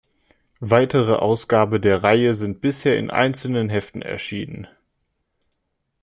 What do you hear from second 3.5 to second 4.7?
Heften erschienen.